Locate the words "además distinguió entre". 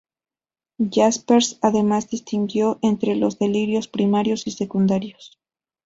1.61-3.15